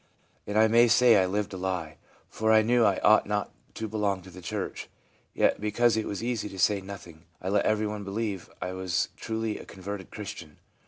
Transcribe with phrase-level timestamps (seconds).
[0.47, 1.97] And I may say I lived a lie,
[2.27, 4.89] for I knew I ought not to belong to the church;
[5.35, 9.19] yet, because it was easy to say nothing, I let everyone believe I was a
[9.19, 10.57] truly converted Christian.